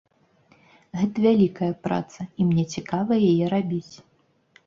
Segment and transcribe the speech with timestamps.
[1.01, 3.95] Гэта вялікая праца, і мне цікава яе рабіць.